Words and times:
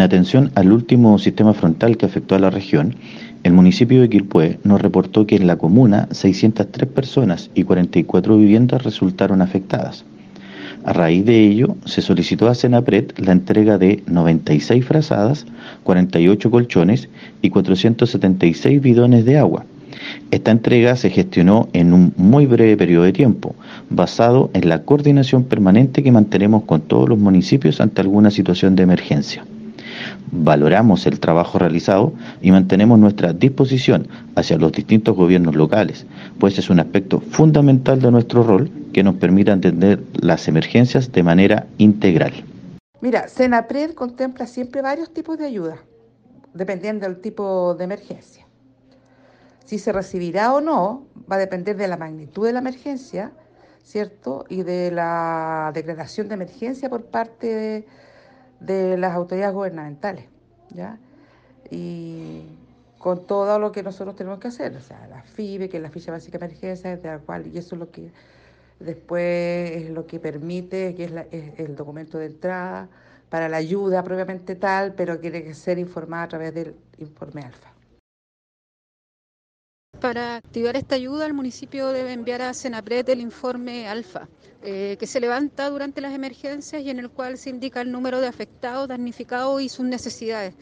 En 0.00 0.04
atención 0.04 0.50
al 0.54 0.72
último 0.72 1.18
sistema 1.18 1.52
frontal 1.52 1.98
que 1.98 2.06
afectó 2.06 2.34
a 2.34 2.38
la 2.38 2.48
región, 2.48 2.94
el 3.42 3.52
municipio 3.52 4.00
de 4.00 4.08
Quilpué 4.08 4.58
nos 4.64 4.80
reportó 4.80 5.26
que 5.26 5.36
en 5.36 5.46
la 5.46 5.58
comuna 5.58 6.08
603 6.10 6.88
personas 6.88 7.50
y 7.54 7.64
44 7.64 8.38
viviendas 8.38 8.82
resultaron 8.82 9.42
afectadas. 9.42 10.06
A 10.84 10.94
raíz 10.94 11.26
de 11.26 11.46
ello, 11.46 11.76
se 11.84 12.00
solicitó 12.00 12.48
a 12.48 12.54
Senapred 12.54 13.10
la 13.18 13.32
entrega 13.32 13.76
de 13.76 14.02
96 14.06 14.82
frazadas, 14.86 15.44
48 15.82 16.50
colchones 16.50 17.10
y 17.42 17.50
476 17.50 18.80
bidones 18.80 19.26
de 19.26 19.36
agua. 19.36 19.66
Esta 20.30 20.50
entrega 20.50 20.96
se 20.96 21.10
gestionó 21.10 21.68
en 21.74 21.92
un 21.92 22.14
muy 22.16 22.46
breve 22.46 22.78
periodo 22.78 23.04
de 23.04 23.12
tiempo, 23.12 23.54
basado 23.90 24.48
en 24.54 24.66
la 24.66 24.82
coordinación 24.82 25.44
permanente 25.44 26.02
que 26.02 26.10
mantenemos 26.10 26.62
con 26.62 26.80
todos 26.80 27.06
los 27.06 27.18
municipios 27.18 27.82
ante 27.82 28.00
alguna 28.00 28.30
situación 28.30 28.76
de 28.76 28.84
emergencia 28.84 29.44
valoramos 30.32 31.06
el 31.06 31.20
trabajo 31.20 31.58
realizado 31.58 32.12
y 32.40 32.50
mantenemos 32.50 32.98
nuestra 32.98 33.32
disposición 33.32 34.08
hacia 34.36 34.58
los 34.58 34.72
distintos 34.72 35.16
gobiernos 35.16 35.54
locales, 35.54 36.06
pues 36.38 36.58
es 36.58 36.70
un 36.70 36.80
aspecto 36.80 37.20
fundamental 37.20 38.00
de 38.00 38.10
nuestro 38.10 38.42
rol 38.42 38.70
que 38.92 39.02
nos 39.02 39.16
permita 39.16 39.52
entender 39.52 40.02
las 40.20 40.48
emergencias 40.48 41.12
de 41.12 41.22
manera 41.22 41.66
integral. 41.78 42.32
Mira, 43.00 43.28
Senapred 43.28 43.94
contempla 43.94 44.46
siempre 44.46 44.82
varios 44.82 45.12
tipos 45.12 45.38
de 45.38 45.46
ayuda, 45.46 45.78
dependiendo 46.54 47.06
del 47.06 47.20
tipo 47.20 47.74
de 47.74 47.84
emergencia. 47.84 48.46
Si 49.64 49.78
se 49.78 49.92
recibirá 49.92 50.52
o 50.52 50.60
no 50.60 51.06
va 51.30 51.36
a 51.36 51.38
depender 51.38 51.76
de 51.76 51.88
la 51.88 51.96
magnitud 51.96 52.44
de 52.46 52.52
la 52.52 52.58
emergencia, 52.58 53.32
¿cierto? 53.84 54.44
Y 54.48 54.62
de 54.62 54.90
la 54.90 55.70
declaración 55.74 56.28
de 56.28 56.34
emergencia 56.34 56.90
por 56.90 57.04
parte 57.04 57.46
de 57.46 57.86
de 58.60 58.96
las 58.96 59.14
autoridades 59.14 59.54
gubernamentales, 59.54 60.26
¿ya? 60.70 60.98
Y 61.70 62.42
con 62.98 63.26
todo 63.26 63.58
lo 63.58 63.72
que 63.72 63.82
nosotros 63.82 64.14
tenemos 64.14 64.38
que 64.38 64.48
hacer, 64.48 64.76
o 64.76 64.80
sea, 64.80 65.06
la 65.08 65.22
FIBE, 65.22 65.68
que 65.68 65.78
es 65.78 65.82
la 65.82 65.90
ficha 65.90 66.12
básica 66.12 66.38
de 66.38 66.46
emergencia, 66.46 66.96
de 66.96 67.08
la 67.08 67.18
cual, 67.18 67.46
y 67.46 67.58
eso 67.58 67.74
es 67.74 67.78
lo 67.78 67.90
que 67.90 68.10
después 68.78 69.70
es 69.72 69.90
lo 69.90 70.06
que 70.06 70.20
permite, 70.20 70.94
que 70.94 71.04
es, 71.04 71.58
el 71.58 71.76
documento 71.76 72.18
de 72.18 72.26
entrada 72.26 72.88
para 73.30 73.48
la 73.48 73.58
ayuda 73.58 74.02
propiamente 74.02 74.56
tal, 74.56 74.94
pero 74.94 75.18
tiene 75.18 75.44
que 75.44 75.54
ser 75.54 75.78
informada 75.78 76.24
a 76.24 76.28
través 76.28 76.54
del 76.54 76.74
informe 76.98 77.42
alfa. 77.42 77.70
Para 80.00 80.36
activar 80.36 80.76
esta 80.76 80.94
ayuda, 80.94 81.26
el 81.26 81.34
municipio 81.34 81.88
debe 81.88 82.14
enviar 82.14 82.40
a 82.40 82.54
Senapred 82.54 83.06
el 83.10 83.20
informe 83.20 83.86
alfa, 83.86 84.28
eh, 84.62 84.96
que 84.98 85.06
se 85.06 85.20
levanta 85.20 85.68
durante 85.68 86.00
las 86.00 86.14
emergencias 86.14 86.80
y 86.80 86.88
en 86.88 86.98
el 86.98 87.10
cual 87.10 87.36
se 87.36 87.50
indica 87.50 87.82
el 87.82 87.92
número 87.92 88.18
de 88.22 88.26
afectados, 88.26 88.88
damnificados 88.88 89.60
y 89.60 89.68
sus 89.68 89.84
necesidades. 89.84 90.54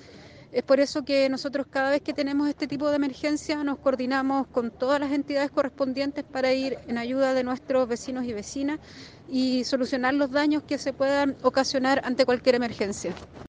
Es 0.50 0.64
por 0.64 0.80
eso 0.80 1.04
que 1.04 1.28
nosotros 1.28 1.68
cada 1.70 1.90
vez 1.90 2.02
que 2.02 2.12
tenemos 2.12 2.48
este 2.48 2.66
tipo 2.66 2.88
de 2.88 2.96
emergencia 2.96 3.62
nos 3.62 3.78
coordinamos 3.78 4.48
con 4.48 4.72
todas 4.72 4.98
las 4.98 5.12
entidades 5.12 5.52
correspondientes 5.52 6.24
para 6.24 6.52
ir 6.52 6.76
en 6.88 6.98
ayuda 6.98 7.32
de 7.32 7.44
nuestros 7.44 7.86
vecinos 7.86 8.24
y 8.24 8.32
vecinas 8.32 8.80
y 9.28 9.62
solucionar 9.62 10.14
los 10.14 10.32
daños 10.32 10.64
que 10.64 10.78
se 10.78 10.92
puedan 10.92 11.36
ocasionar 11.42 12.00
ante 12.04 12.24
cualquier 12.24 12.56
emergencia. 12.56 13.14